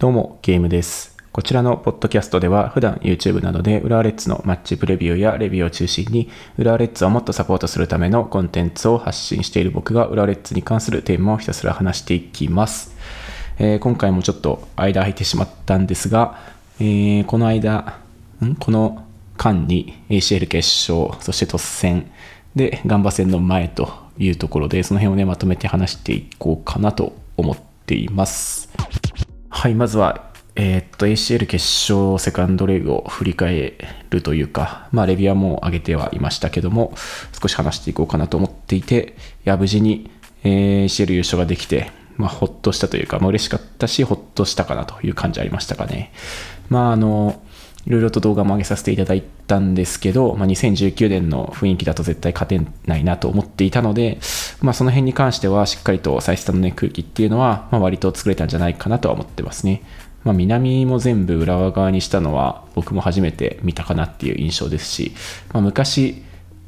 [0.00, 1.16] どうも、ゲームです。
[1.32, 12.94] こちらのポッドキャストでは普段 YouTube などで浦和レッズのマッチプレビューやレビューを中心に浦和レッズをもっとサポートするためのコンテンツを発信している僕が浦和レッズに関するテーマをひたすら話していきます。
[13.58, 16.38] えー、今回もちょっと間空いてしまったんですが、
[16.78, 17.98] えー、この間、
[18.40, 18.54] ん？
[18.54, 19.04] この
[19.36, 22.08] 間に ACL 決勝、そして突戦
[22.54, 28.68] でガンバ戦の前というところでその辺をねまとめて話していこうかなと思っています。
[29.50, 31.56] はい、まずは、えー、っと、ACL 決
[31.92, 33.78] 勝セカンドレグを振り返
[34.10, 36.92] るというか、まあ、レビューはもう上げてはいましたけども、
[37.40, 39.14] 少し話していこうかなと思っていて、
[39.46, 40.10] いや、無事に、
[40.44, 46.12] えー、ACL 優勝ができて、まあ、ほっとしたというか、まあ、嬉しかったし、ほっとしたかなという感じありましたかね。
[46.68, 47.40] まあ、あの、
[47.86, 54.18] いろいろと動画も上げさせていただいたんですけど、まあ、2019年の雰囲気だと絶対勝てないなと思っていたので、
[54.60, 59.82] まあ、その辺に関してはしっかりとサイスタの、ね、空気っていうのは、まあ、割と作れたんじゃないかなとは思ってますね。
[60.24, 65.12] まあ、南も全部浦和側にしたのは僕も初めて見たかなっていう印象ですし、
[65.52, 66.22] まあ、昔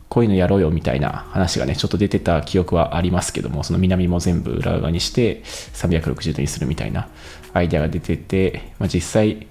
[0.09, 7.09] こういうのやろうよみたいな話がねちょっと出てた記憶はありますけどもその南も全部裏側にして360度にするみたいな
[7.53, 9.47] アイデアが出てて、まあ、実際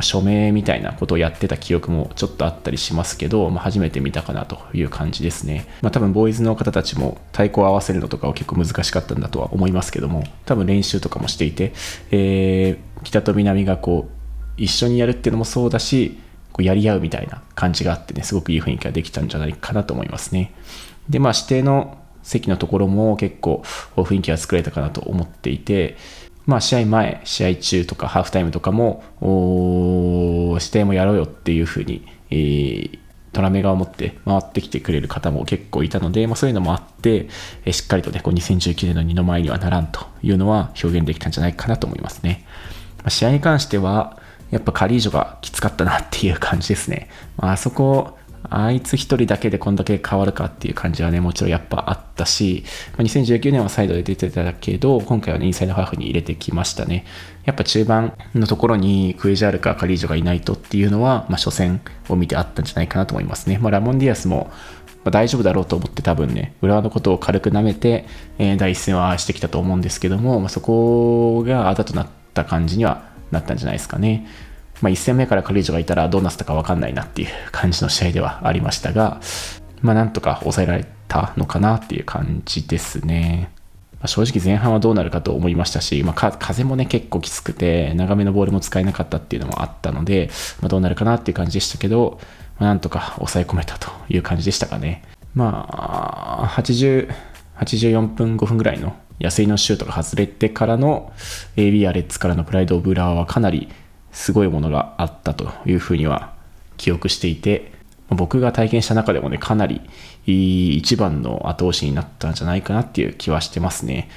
[0.00, 5.66] 署名みたいなことをやってた記憶もちょっとあったりしますけど、まあ、初めて見たかなという感じですね。
[5.82, 11.72] まあ、多分ボーイズの方たちも太鼓を合わせるのとかは結構難しかったんだとは思いますけども、多分練習とかもしていて、
[12.10, 14.12] えー、北と南がこう
[14.56, 16.18] 一緒にやるっていうのもそうだし、
[16.52, 20.52] こうやり合うみたいな感じがあってね、すごくいい雰囲気ができたんじゃないかなと思いますね。
[21.08, 23.62] で、まあ指定の席のところも結構
[23.96, 25.96] 雰囲気が作れたかなと思っていて、
[26.48, 29.04] まあ、試合前、試合中とかハーフタイムとかも、
[30.58, 32.98] 指定もやろうよっていうふうに、えー、
[33.34, 37.28] トラメ側を持って回ってきてくれる方も結構いたので、まあ、そういうのもあって、
[37.66, 42.46] えー、しっかりとね、こう2019年の二の前にはならんというのは表現できたんじゃないかなと思いますね。
[42.98, 44.18] まあ、試合に関しては、
[44.50, 47.10] やっぱカリージョがきつかったなっていう感じですね。
[47.36, 48.17] ま、あそこ、
[48.50, 57.04] あいつ一人だけでこんだけ変わるかっていう感じはね、もちろんやっぱあったし、まあ、2019年はサイドで出てたけど、今回はね、インサイドハーフに入れてきましたね。
[57.44, 63.58] やっぱ中盤のところにクエジャールかカリージョがいないとっていうのは、まあ、初戦を見てあったんじゃないかなと思いますね。
[63.58, 64.50] まあ、ラモンディアスも、
[65.04, 68.06] まあ、大丈夫だろうと思って多分ね、浦和のことを軽く舐めて、
[68.38, 74.26] えー、第一戦はしてきたと思うんですけども、まあ、そこがあだとなった感じにはなったんじゃないですかね。
[74.80, 79.20] まあ、1戦目からカリージョがいたらどうなったか分かんないなっていう感じの試合ではありましたが、
[79.82, 83.50] まあ、なんとか抑えられたのかなっていう感じですね。
[84.00, 90.30] まあ、正直前半はどうなるかと思いましたし、まあ、風もね結構きつくて長めのボールも使えなかったっていうのもあったので、
[90.60, 92.20] まあ、どうなるかなっていう感じでしたけど、
[92.58, 95.02] まあ、なんとか抑え込めたという感じでしたかね。
[95.34, 97.10] まあ、80、
[97.58, 101.12] 84分5分ぐらいの安井のシュートが外れてからの
[101.56, 103.68] AB アレッツからのプライド・オブ・ラーはかなり
[104.18, 106.32] すごいものがあったというふうには
[106.76, 107.70] 記憶していて、
[108.10, 109.80] 僕が体験した中でもね、かなり
[110.26, 114.10] 一番の後押しになったんじゃないかなっていう気はしてますね。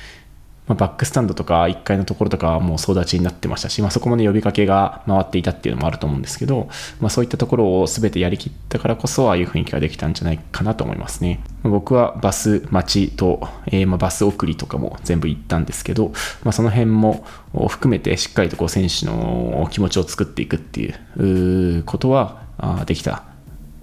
[0.68, 11.44] まあ、バックスタンドとか1階のところとかはもう総立ちになってましたし、まあ、そこまで呼びかけが回っていたっていうのもあると思うんですけど、まあ、そういったところを全てやりきったからこそああいう雰囲気ができたんじゃないかなと思いますね。
[11.64, 16.10] 僕はバス待ちと、えー、まバス送りとかも全部行ったんですけど、
[16.44, 17.26] まあ、その辺も
[17.68, 22.44] 含めてしっかりとこう選手の気持ちを作っていくっていうことは
[22.86, 23.22] できたん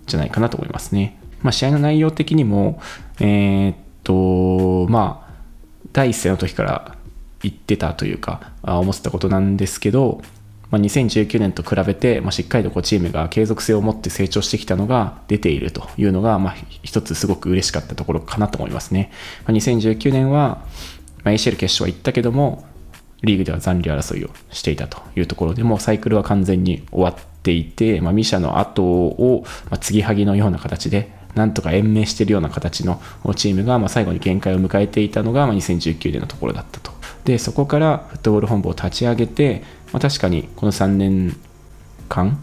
[0.06, 1.21] じゃないかなと思いますね。
[1.43, 2.81] ま、試合の内容的にも、
[3.21, 5.28] えー、っと、まあ、
[5.98, 6.94] 第一声の時から
[7.42, 10.20] 言ってたというか思ってたことなんですけど、
[10.70, 16.54] まあ、2019年と比べて、ま、しっかりとこうチームが継続性を持って成長してきたのが出ているというのが、まあ、
[16.84, 19.10] 一つすごく嬉しかったところかなと思いますね。
[19.44, 20.64] まあ、2019年は、
[21.25, 22.65] ま、ACL 決勝は行ったけども
[23.25, 33.00] リーグでは残留争いをしていたというところでもサイクルは完全に終わっていて、まあ、ミシャの後を、まあ、継ぎはぎのような形でなんとか延命しているような形の
[33.37, 36.93] チームが、まあ、最後に限界を迎えていたのが、まあ、2019年のところだったと。
[37.25, 39.62] で、そこからフットボール本部を立ち上げて、
[39.93, 41.36] まあ、確かにこの3年
[42.09, 42.42] 間、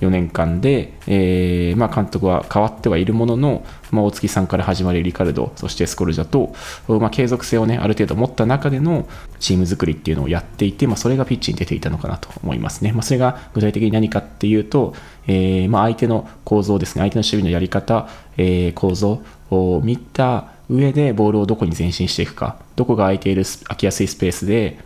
[0.00, 6.54] 4年間で、えーまあ、監督は変わってはいるものの、まあ、大月さんから始まりリカルドそしてスコルジャと、
[6.88, 9.08] まあ、継続性を、ね、ある程度持った中での
[9.40, 14.94] チーム作りっていうのをやっていて、まあ、それがピッチに出ていたのかなと思いますね、まあ、それが具体的に何かっていうと、
[15.26, 17.00] えーまあ、相手の構造ですね。
[17.00, 24.78] 相手の守備のやり方、えー、構造を見た上でボールをどこに前進していくかどこが空いている空きやすいスペースで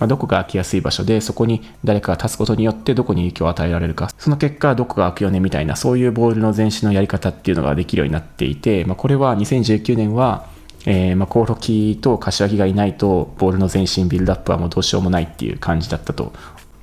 [0.00, 10.46] まあ、どこが空きやすい場所で、そこに誰かが立つことによってどこに影響を与えられるか、その結果、どこが空くよねみたいな、そういうボールの前進のやり方っていうのができるようになっていて、まあ、これは2019年は、
[10.86, 16.32] えー、まあ、コオロキと柏木がいないとボールの前進ビルドアップはもうどうしようもないっていう感じだったと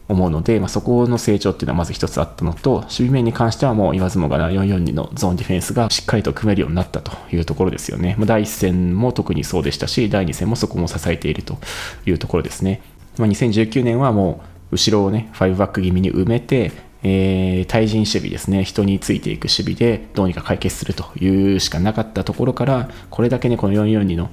[0.09, 11.57] 思うので、まあ、そこの成長っていうのはまず一つあったのと守備面に関してはもう言わずもがな442のゾーンディフェンスがしっかりと組めるようになったというところですよね、まあ、第1戦も特にそうでしたし第2戦もそこも支えていると
[12.05, 12.81] いうところですね、
[13.17, 14.41] まあ、2019年はも
[14.71, 16.71] う後ろをね5バック気味に埋めて
[17.03, 24.29] えー、対人守備ですね、人についていく守備でどうにか解決するというしかなかったところから、これだけね、この442の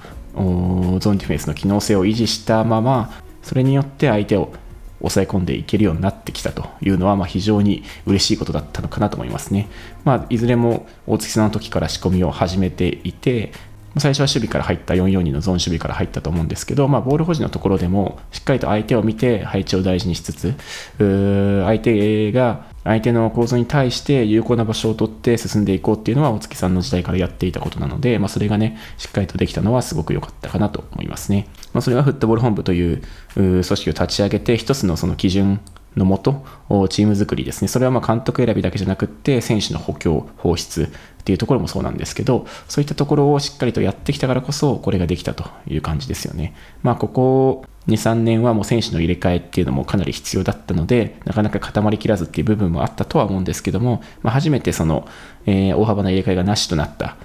[0.98, 4.52] ゾーンディフェンスの機能性を維持したまま、それによって相手を
[5.00, 9.68] 抑え込んでいけるようになってきたというのは、まあ、非常に嬉しいことだったのかなと思いますね。
[10.04, 13.52] まあ、いずれも大月さんの時から仕込みを始めていて、
[13.98, 20.54] 最初は守備から入った442のゾーン守備から入ったと思うんですけど、まあ、ボール保持のところでもしっかりと相手を見て配置を大事にしつつ
[20.98, 33.02] 相手が相手の構造に対して有効な場所を取って進んでいこうっていうのは大月さんの時代からやっていたことなので、まあ、それがねしっかりとできたのはすごく良かったかなと思いますね、まあ、それはフットボール本部という
[33.34, 35.60] 組織を立ち上げて一つのその基準
[35.96, 36.44] のもと、
[36.88, 37.68] チーム作りですね。
[37.68, 46.54] それはま監督選びだけじゃなくって、選手の補強、放出っていうところもそうなんですけど、そういったところをしっかりとやってきたからこそ、これができたという感じですよね。
[46.82, 55.08] まあ、ここ2、3年はもう選手の入れ替えっていうのもかなり必要だったので、なかなか固まりきらずっていう部分もあったとは思うんですけども、まあ、初めてその、
[55.46, 57.16] えー、大幅な入れ替えがなしとなった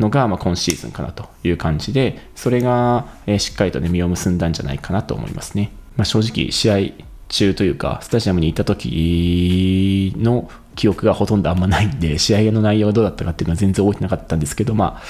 [0.00, 5.72] のが、ま今シーズンかなという感じで、それが、えしっかりとね、実を結んだんじゃないかなと思いますね。
[5.96, 15.02] まあ、正直、試合中というか、スタジアムに行った時の記憶がほとんどあんまないんで、 試合の内容がどうだったかっていうのは全然覚えてなかったんですけど、まあ、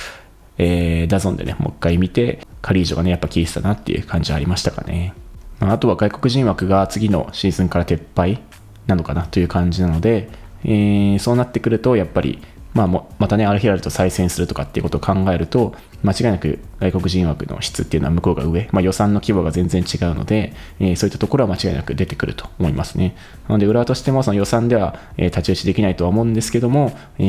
[0.59, 5.15] えー、ダゾンでね、もう一回見て、カリージョがね、やっぱ効いてたなっていう感じはありましたかね。
[5.61, 8.41] あ、あとは外国人枠が次のシーズンから撤廃
[8.87, 10.29] なのかなという感じなので、
[10.65, 12.39] えー、そうなってくると、やっぱり
[12.73, 12.87] まあ、
[13.19, 23.17] またね、アルヒラルと再戦するとかっていうことを考えると、間違いなく外国人枠の質っていうのは向こうが上、まあ、予算の規模が全然違うので、えー、そういったところは間違いなく出てくると思いますね。
[23.49, 27.23] なので、裏としてもその予算では、えー、太刀打ちできないとは思うんですけども、え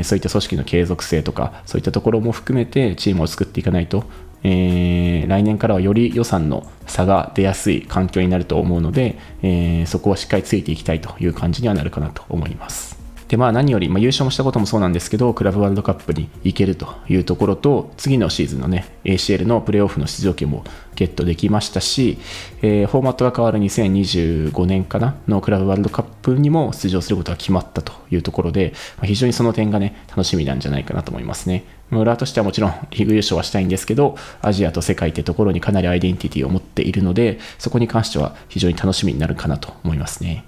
[0.00, 4.04] ー、そういった組織の継続性とか、そういったところも含めてチームを作っていかないと、
[4.42, 12.97] えー、来年からはより予算の差が出やすい環境になると思うので、えー、そこはしっかりついていきたいという感じにはなるかなと思います。
[13.28, 20.64] で、まあ何より、まあ、優勝もしたこともそうなんですけど、クラブワールドカップに行けるというところと、次のシーズンのね、ACL のプレーオフの出場権も
[20.96, 22.18] ゲットできましたし、
[22.62, 31.64] えー、フォーマットが変わる2025年かなのクラブワールドカップにも出場することが決まったというところで、まあ、非常にその点がね、楽しみなんじゃないかなと思いますね。
[31.90, 40.44] 浦和としてはもちろん リーグ優勝はしたいんですけど、アジアと世界ってところにかなりアイデンティティを持っているので、そこに関しては非常に楽しみになるかなと思いますね。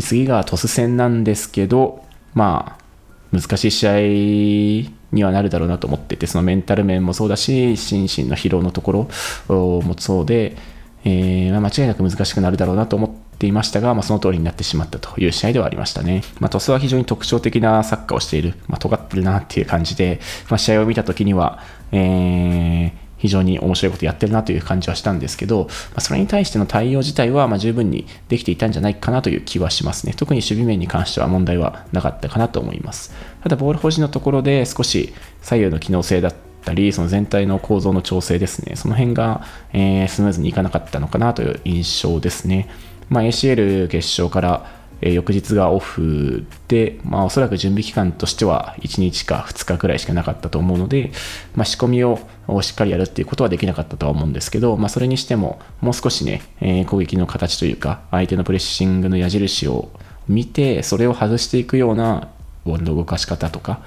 [0.00, 2.04] で次がトス戦なんですけど、
[2.34, 9.08] まあ、難しい試合にはなるだろうなと思ってて、そのメンタル面もそうだし、心身の疲労のとこ
[9.48, 10.56] ろもそうで、
[11.04, 16.22] えー、ま、間違いなく難しくなるだろうなと思っていましたが、まあ、その通りになってしまったという試合ではありましたね。
[16.40, 21.62] まあ、トスは非常に特徴的なサッカーをしている、まあ、尖ってるなっていう感じで、まあ、試合を見たときには、
[21.92, 30.14] えー非常に面白いことやってるなという感じはしたんですけど、まあ、それに対しての対応自体はま十分にできていたんじゃないかなという気はしますね。
[30.16, 33.14] 特に守備面に関しては問題はなかったかなと思います。
[33.42, 35.12] ただ、ボール保持のところで少し
[35.42, 36.34] 左右の機能性だっ
[36.64, 39.44] たり、その全体の構造の調整ですね、その辺が、
[39.74, 42.70] え、スムーズにいかなかったのかなという印象ですね。
[43.10, 51.12] まあ、ACL 決勝からえ翌日がオフで、まあ、おそらく準備期間としては1日か2日くらいしかなかったと思うので、
[51.54, 52.18] まあ、仕込みを
[52.62, 59.90] しっかりやるっていうことはできなかったとは思うんですけど、まあ、それにしてももう少しね、えー、攻撃の形というか相手のプレッシングの矢印を
[60.28, 62.28] 見てそれを外していくような
[62.64, 63.80] ボールの動かし方とか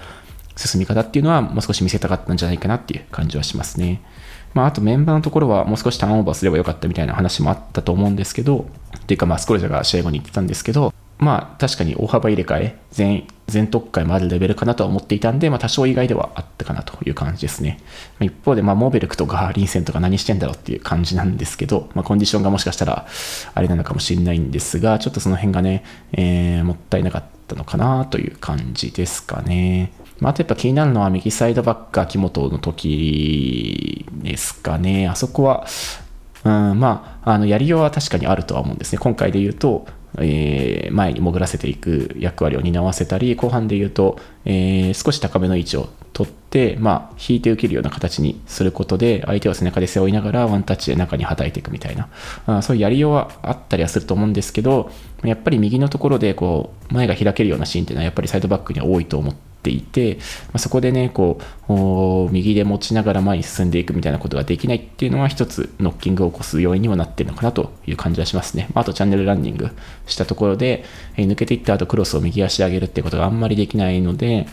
[0.56, 4.02] 進み方っていうのはもう少し見せたかったんじゃないかなっていう感じはしますね。
[4.54, 17.80] まあ、あとメンバーのところはもう少しターンオーバーすればよかったみたいな話もあったと思うんですけど、っていうかまあスコルジャが試合後に言ってたんですけど、まあ確かに大幅入れ替え、全全特会もあるレベルかなとは思っていたんで、まあ多少意外ではあったかなという感じですね。
[18.20, 23.08] 一方で、まあモーベルクとかリンセンとか何してんだろうっていう感じなんですけど、まあコンディションがもしかしたら
[23.54, 29.92] あれなのかもしれないんですが、ちょっとその辺がね、えー、もったいなかったのかなという感じですかね。
[30.20, 35.08] まあ、あとやっぱ気になるのは右サイドバック秋元の時ですかね。
[35.08, 35.66] あそこは、
[36.46, 39.00] うん、まあ、あのやりようは確かにあるとは思うんですね。
[39.00, 39.86] 今回で言うと、
[40.20, 52.10] えー、前に潜らせていく役割を担わせたり、後半で言うと、えー、少し高めの位置を取って、まあ、引いて受けるような形にすることで、相手を背中で背負いながらワンタッチで中にはたいていくみたいな、
[52.46, 54.92] あそういうやりようはあったりはすると思うんですけど、
[55.24, 60.18] やっぱり右のところでこう前が開けるようなシーンっていうのはやっぱりサイドバックには多いと思ってていて、
[60.48, 61.40] まあ、そこでね、こ
[61.70, 68.70] う、右で持ちながら前に進んでいくみたいなことができないっていうのは一つノッキングを起こす要因にもなってるのかなという感じはしますね。
[68.74, 69.70] まあ、とチャンネルランニング
[70.06, 70.84] したところで、
[71.16, 74.48] え抜けていった後クロスを右足上げるってことがあんまりできないので、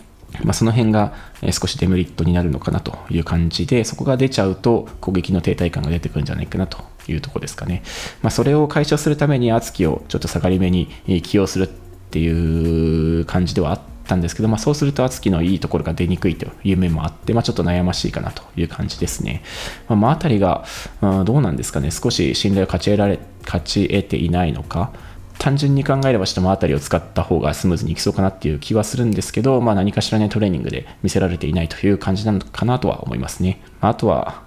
[0.44, 1.12] まあ、その辺が
[1.50, 7.82] 少しデメリットになるのかなという感じで、そこが出ちゃうと攻撃の停滞感が出てくるんじゃないかなというとこですかね。
[8.22, 10.88] まあ、それを解消するために、敦貴をちょっと下がり目に
[11.22, 11.68] 起用するっ
[12.10, 19.42] ていう感じではあったたんですけど、まあ、そうすると敦貴のいいところが出にくいという面もあって、まあ、ちょっと悩ましいかなという感じですね。
[19.88, 20.64] まあ、まあ、たりが、
[21.00, 24.92] うん、どうなんですかね、少し信頼を勝ち得られ勝ち得ていないのか。
[25.38, 33.62] 単純に考えれば下回りを使った方がスムーズにいきそうかなっていう気はするんですけど、まあ、何かしらねトレーニングで見せられていないという感じなのかなとは思いますね。
[33.80, 34.42] あとは、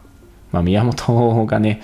[0.52, 1.82] まあ、宮本がね、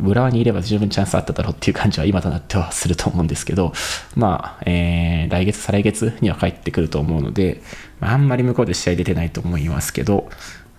[0.00, 3.72] 浦和にいれば十分チャンスあっただろうっていう感じは今となってはすると思うんですけど、
[4.14, 7.62] まあ、えー、来月、再来月には帰ってくると思うので、
[8.00, 10.28] あ、んまり向こうで試合出てないと思いますけど、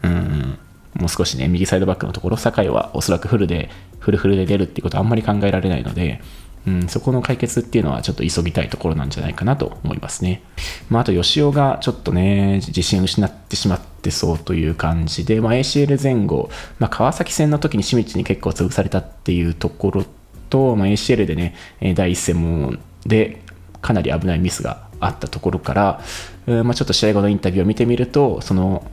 [0.04, 0.58] うん、
[0.96, 6.22] もう少しね、右サイドバックのところ、酒井はおそらくフルで、フルフルで出るっていうことはあんまり考えられないので、
[6.68, 10.42] うん、そこの解決っていうのはちょっと急ぎたいところなんじゃないかなと思いますね。
[10.90, 20.06] まあ、あと、吉尾がちょっとね、自信を失ってしまってそうという感じで、まあ、ACL 前後、まあ、川崎戦の時に清水に結構潰されたっていうところ
[20.50, 21.56] と、まあ、ACL でね、
[21.96, 22.74] 第一戦も
[23.06, 23.41] で
[23.82, 26.01] かなり危ないミスがあったところから、
[26.46, 28.84] まあ、ちょっと試合後のインタビューを見てみると、その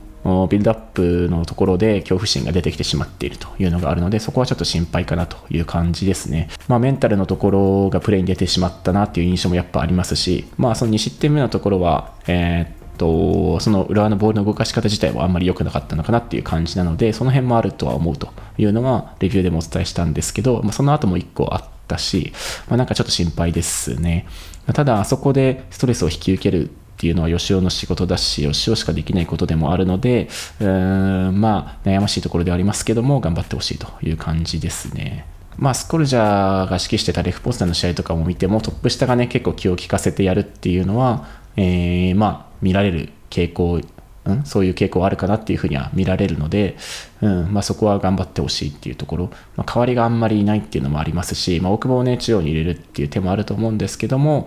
[0.49, 6.49] ビルドアップのところで恐怖心が出てきてしまっているというのがあるので、そこはちょっと心配かなという感じですね。
[6.67, 22.33] まあ、メンタルのところがプレーに出てしまったなっていう印象もやっぱありますし、まあ、その2失点目のところは、えーとその裏のボールの動かし方自体はあんまり良くなかったのかなっていう感じなのでその辺もあるとは思うというのがレビューでもお伝えしたんですけど、まあ、その後も1個あったし、
[22.67, 24.27] まあ、なんかちょっと心配ですね
[24.73, 35.27] ただあそこでストレスを引き受けるっていうのは吉尾の仕事だし、吉尾しかできないことでもあるので、うーんまあ、悩ましいところではありますけども、頑張ってほしいという感じですね。
[35.57, 41.27] まあ、スコルジャーが指揮してたレフポスターの試合とかも見ても、トップ下がね、結構気を利かせてやるっていうのは、
[41.57, 43.81] えー、まあ、見られる傾向、
[44.25, 46.77] うん、そういう傾向あるかなっていうふうには見られるので、
[47.21, 47.53] うん？
[47.53, 54.45] まあ、そこは頑張ってほしいっていうところ、まあ、代わりがあんまりいないっていうのもありますし、まあ、大久保をね、中央に入れるっていう手もあると思うんですけども、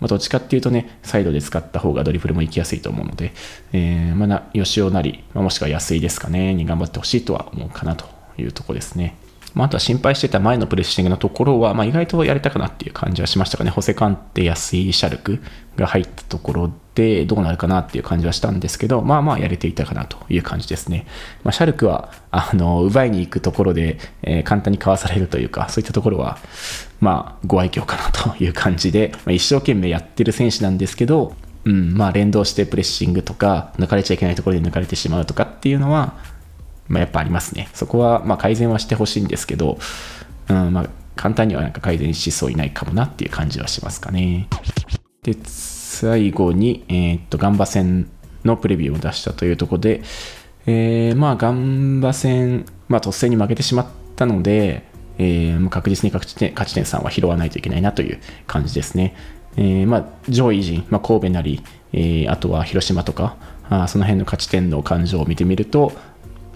[0.00, 3.32] まあ、どっちかっていうとね、サイドで使った方がドリブルも行きやすいと思うので、
[3.72, 9.16] えー、まあな、吉尾なり、まあ、もしくは安いですかね、に頑張ってほしいとは思うかなというとこですね。
[9.54, 13.70] まあ、あとは心配してた前のプレッシングのところは、まあ、意外とやれたかなっていう感じはしましたかね。
[13.70, 15.40] ホセカンテ、安いシャルク
[15.76, 21.06] が入ったところでどうなるかなっていう感じはしたんですけど、まあまあやれていたかなという感じですね。
[21.44, 26.38] まあ、シャルクは、あの、奪いに行くところで、えー、簡単にかわされるというか、そういったところは、
[27.00, 31.34] まあ、ご愛嬌かなという感じで、まあ、一生懸命やってる選手なんですけど、
[31.64, 36.14] うん、まあ連動してプレッシングとか、抜かれちゃいけないところで抜かれてしまうとかっていうのは、
[36.88, 37.68] まあ、やっぱありますね。
[37.72, 39.78] そこは、ま、改善はしてほしいんですけど、
[40.48, 40.86] うん、まあ、
[41.16, 44.48] 簡単にはなんか改善しそういないかもなっていう感じはしますかね。
[45.22, 48.08] で、最後に、えー、っと、ガンバ戦
[48.44, 50.02] のプレビューを出したというところで、
[50.66, 53.86] えー、まあ、ガンバ戦、まあ、突然に負けてしまっ
[54.16, 54.84] たので、
[55.18, 59.14] えー、確実に勝ち点勝ち点3は拾わないといけないなという感じですね。
[59.56, 61.62] えー、まあ、上位陣、まあ、神戸なり、
[61.92, 63.36] えー、あとは広島とか、
[63.70, 65.92] あその辺の勝ち点の感情を見てみると、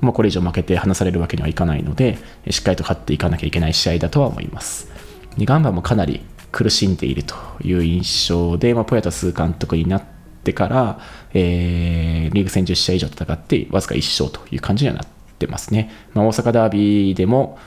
[0.00, 2.18] まあ、これ以上負けて離されるわけにはいかないので、
[2.50, 4.90] しっかりと勝っていかなきゃいけない試合だとは思います。
[5.36, 10.02] でガンバもかなり苦しんでいるという印象で、まあ、ポヤタス監督になっ
[10.44, 11.00] てから、
[11.34, 15.06] えー、リーグ戦10試合以上戦って、わずか1勝という感じにはなっ
[15.38, 15.90] てますね。
[16.14, 17.58] まあ、大阪ダービーでも、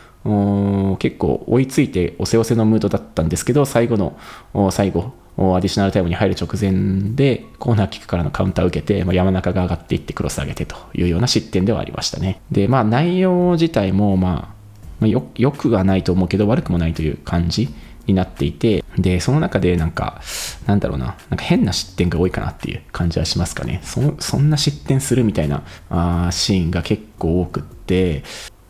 [1.00, 12.42] 結構追いついて押せ押せのムードだったんですけど、最後の、最後、アディショナルタイムに入る直前でコーナーキックからのカウンターを受けて、まあ、山中が上がっていってクロス上げてというような失点ではありましたね。
[12.52, 14.54] で、まあ内容自体もま
[15.02, 17.70] あ、よよくはないと思うけど悪くもないという感じ
[18.08, 20.22] になっていて、で、その中でなんか、
[20.66, 23.82] なんだろうな、なんか変な失点が多いかなっていう感じはしますかね。
[23.84, 28.24] そそんな失点するみたいなあーシーンが結構多くって、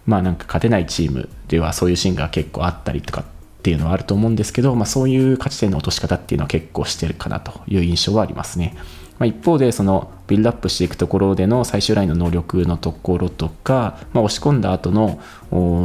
[0.05, 3.23] まあなんか勝てないチームではそういうシーンが結構あったりとか
[3.61, 8.75] っていうのはあると思うんですけど、まあ、そういう勝ち点の落とし方っていうのは結構してるかなという印象はありますね。
[9.19, 15.21] まあ、一方でそのビルドアップしていくところでの最終ラインの能力のところとか、まあ、押し込んだ後の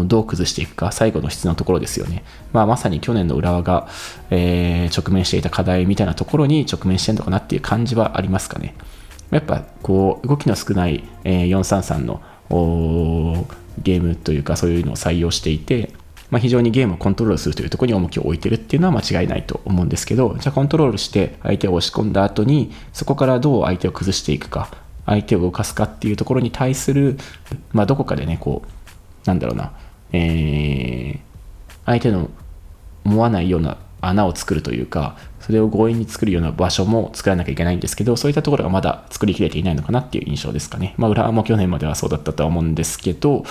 [0.06, 3.88] どう崩していくか最後の質のところですよね、まあ、まさに去年の浦和が、
[4.30, 8.74] えー、直面していた課題みたいなところに直面してるのかなっていう感じはありますかね
[9.30, 12.22] やっぱこう動きの少ない、えー、433の
[13.82, 15.92] ゲームというかそういうのを採用していて
[16.30, 24.68] まあ、非常にゲームをコントロールするというところに重きを置いてるっていうのは間違いないと思うんですけど、じゃあコントロールして相手を押し込んだ後に、そこからどう相手を崩していくか、
[25.06, 27.18] 相手を動かすかっていうところに対する、
[27.72, 29.72] まあ、どこかでね、こう、なんだろうな、
[30.12, 31.18] えー、
[31.84, 32.30] 相手の
[33.04, 40.94] 思わないような穴を作るというか、それを強引に作るような場所も作らなきゃいけないんですけど、そういったところがまだ作りきれていないのかなっていう印象ですかね。
[40.98, 43.44] まあ、浦和も去年まではそうだったとは思うんですけど、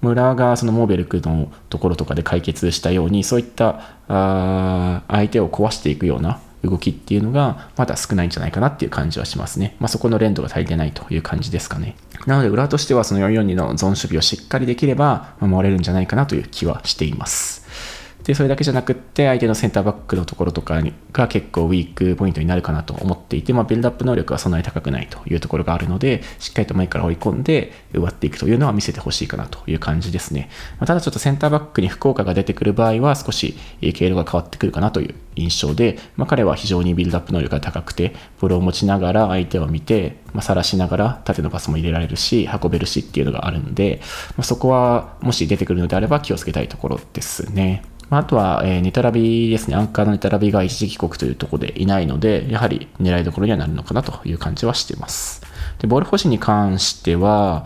[0.00, 9.76] 村がそのモーベルクのところとかで解決したようにそういったあ相手を壊していくような動きっていうのがまだ少ないんじゃないかなっていう感じはしますね。
[9.78, 11.96] まあ、そこの連動が足りてないという感じですかね。
[12.26, 17.67] なので裏としてはその442のゾーン守備をしっかりできれば守れるんじゃないかなという気はしています。
[18.28, 20.78] で、それだけじゃなくって、相手のセンターバックのところとか
[21.12, 30.50] が結構ウィークポイントになるかなと思っていて、まあ、ビルドアップ能力はそんなに高くないというところがあるので、しっかりと前から追い込んで奪っていくというのは見せてほしいかなという感じですね。
[30.72, 44.02] まあ、ただちょっとセンターバックに福岡が出てくる場合は少し経路が変わってくるかなという印象で、まあ、彼は非常にビルドアップ能力が高くて、ボールを持ちながら相手を見て、まあ、晒しながら縦のパスも入れられるし、運べるしっていうのがあるんで、
[44.36, 47.84] まあ、そこはもし出てくるのであれば気をつけたいところですね。
[48.10, 49.76] まあとは、えー、ネタラビですね。
[49.76, 55.42] アンカーのネタラビが一時帰国というところでいないので、やはり狙いどころにはなるのかなという感じはしています。
[55.78, 57.64] で、ボール保持に関しては、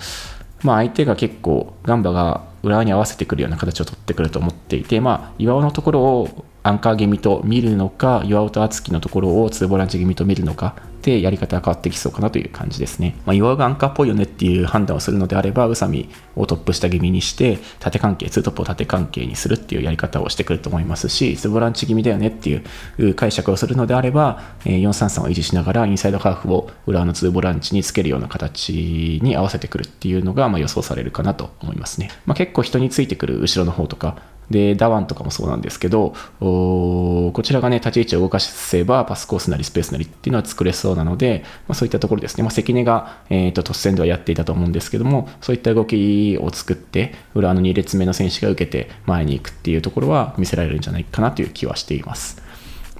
[0.62, 13.16] まあ相手が結構ガンバが浦和に合わせてくるような形を取ってくると思っていて、まあ岩尾のところをアンカー気味と見るのか、岩尾と敦樹のところをツーボランチ気味と見るのかでやり方が変わってきそうかなという感じですね。
[13.26, 22.62] まあ、岩がアンカーっぽいよねっていう判断をするのであれば、宇佐美をトップ下気味にして、縦関係、ツートップを縦関係にするっていうやり方をしてくると思いますし、ツボランチ気味だよねってい
[22.98, 32.10] う解釈をするのであれば、433を維持しながら、インサイドハーフを裏のツボランチにつけるような形に合わせてくるっていうのがま予想されるかなと思いますね。
[32.26, 34.16] まあ、結構人についてくる後ろの方とか、
[34.52, 42.44] で、ダワンとかもそうなんですけど、こちらがね、立ち位置を動かせば、パスコースなりスペースなりっていうのは作れそうなので、まあ、そういったところですね。
[42.44, 52.42] まあ、関根が、えーと、突然ではやっていたと思うんですけども、そういった動きを作って、裏の2列目の選手が受けて前に行くっていうところは見せられるんじゃないかなという気はしています。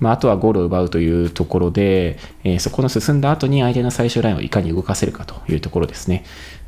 [0.03, 6.25] まあ、あとはゴールを奪うというところで、えー、そこの進んだ後に相手の最終ラインをいかに動かせるかというところですね。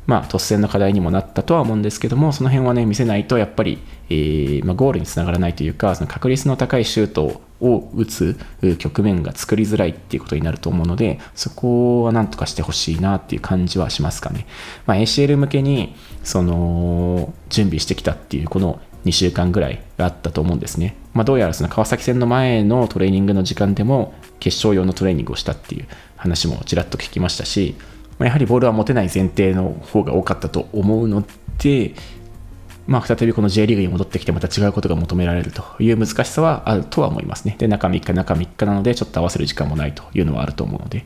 [0.07, 8.37] まあ、突然の課題にもなったとは思うんですけども、その辺はね、見せないと、やっぱり、えー、まあ、ゴールにつながらないというか、その確率の高いシュートを打つ
[8.77, 14.45] 局面が作りづらいっていうことになると思うので、そこはなんとかしてほしいなっていう感じはしますかね。
[14.85, 20.95] まあ、ACL 向けに、その、準備してきたっていう、この2週間ぐらいがあったと思うんですね。
[21.13, 25.87] まあ、どうやらその川崎戦の前のトレーニングの時間でも、決勝用のトレーニングをしたっていう
[26.17, 27.75] 話もちらっと聞きましたし、
[28.19, 31.23] まやはりボールは持てない前提の方が多かったと思うの
[31.57, 31.95] で、
[32.87, 37.55] まあ、再びこの J リーグに戻ってきてまた違うことが求められるという難しさはあるとは思いますね。
[37.57, 41.03] で、中3日、中3日なので、ちょっと合わせる時間もないというのはあると思うので、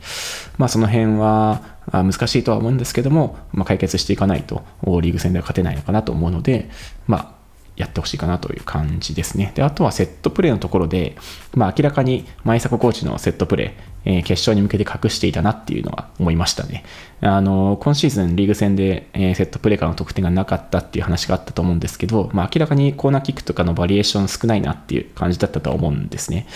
[0.58, 4.64] まあ、その辺は難しいとは思うんですけども、まあ、解決していかないと、
[5.02, 6.70] リーグ戦では勝てないのかなと思うので、
[7.08, 7.39] まあ、
[7.80, 9.54] やってほしいかなという感じですね。
[9.56, 11.16] で、あとはセットプレーのところで、
[11.56, 16.84] まあ明らかに前迫コーチのセットプレー、えー、決勝に向けて隠していたなっていうのは思いましたね。
[17.22, 26.48] あの、今シーズンリーグ戦で、えー、セットプレーからの得点がなかったっていう話があったと思うんですけど、まあ明らかにコーナーキックとかのバリエーション少ないなっていう感じだったと思うんですね。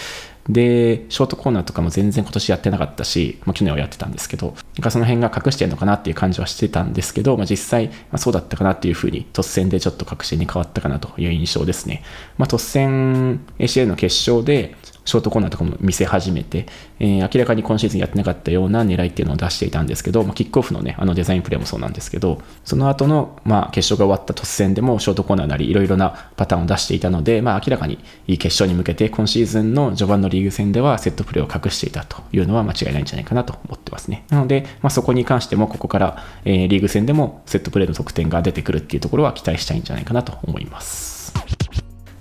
[0.49, 12.03] で、ショートコーナーとかも全然今年やってなかったし、まあ、去年はやってたんですけど、なんかその辺が隠してるのかなっていう感じはしてたんですけど、まあ、実際、まあ、そうだったかなっていうふうに、突然でちょっと確信に変わったかなという印象ですね。
[12.37, 16.67] まあ、突然 ACL の決勝で、ショートコーナーとかも見せ始めて、
[16.99, 34.25] えー、明らかに今シーズンやってなかったような狙いっていうのを出していたんですけど、まあ、キックオフのね、あのデザインプレーもそうなんですけど、その後の、まあ、決勝が終わった突戦でもショートコーナーなりいろいろなパターンを出していたので、まあ、明らかにいい決勝に向けて今シーズンの序盤のリーグ戦ではセットプレーを隠していたというのは間違いないんじゃないかなと思ってますね。
[34.29, 41.33] なので、まあ、そこに関してもここから、えー、リーグ戦でもセットプレーの得点が出てくるっていうところは期待したいんじゃないかなと思います。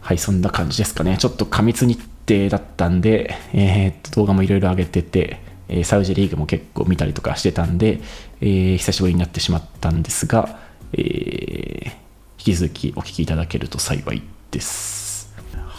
[0.01, 1.17] はい、そんな感じですかね。
[1.17, 8.01] ちょっと過密日定だったんで、えー、っと動画もいろいろ上げてて、えサウジリーグも結構見たりとかしてたんで、
[8.41, 10.59] えー、久しぶりになってしまったんですが、
[10.93, 11.93] えー、引
[12.37, 15.02] き続きお聞きいただけると幸いです。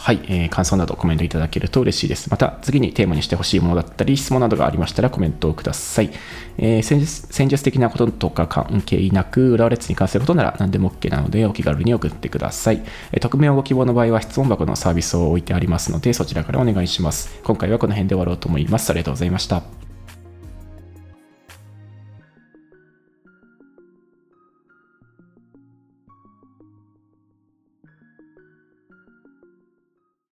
[0.04, 2.30] はい、えー、感想などコメントいただけると嬉しいです。
[2.30, 6.12] また、次にテーマにしてほしいものだったり、質問などがありましたらコメントをください。
[6.58, 12.84] えー、戦術戦術的なこととか関係なく、浦和レッズに関することなら何でも OK なので、お気軽に送ってください。
[13.14, 17.40] えー、匿名をご希望の場合は質問箱のサービスを置いてありますので、そちらからお願いします。
[17.42, 18.90] 今回はこの辺で終わろうと思います。
[18.90, 19.93] ありがとうございました。